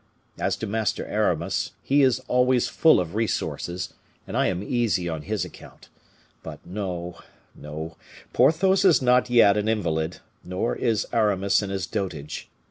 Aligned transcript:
As 0.39 0.55
to 0.55 0.65
Master 0.65 1.05
Aramis, 1.05 1.73
he 1.83 2.01
is 2.01 2.21
always 2.27 2.67
full 2.67 2.99
of 2.99 3.13
resources, 3.13 3.93
and 4.25 4.35
I 4.35 4.47
am 4.47 4.63
easy 4.63 5.07
on 5.07 5.21
his 5.21 5.45
account. 5.45 5.89
But, 6.41 6.57
no, 6.65 7.19
no; 7.53 7.97
Porthos 8.33 8.83
is 8.83 8.99
not 8.99 9.29
yet 9.29 9.57
an 9.57 9.67
invalid, 9.67 10.17
nor 10.43 10.75
is 10.75 11.05
Aramis 11.13 11.61
in 11.61 11.69
his 11.69 11.85
dotage. 11.85 12.49